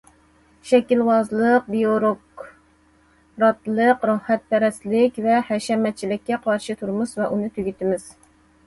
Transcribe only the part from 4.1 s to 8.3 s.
راھەتپەرەسلىك ۋە ھەشەمەتچىلىككە قارشى تۇرىمىز ۋە ئۇنى تۈگىتىمىز.